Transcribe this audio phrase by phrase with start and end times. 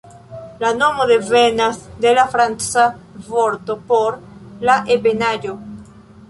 [0.61, 2.87] La nomo devenas de la franca
[3.27, 4.19] vorto por
[4.65, 5.55] 'la ebenaĵo'.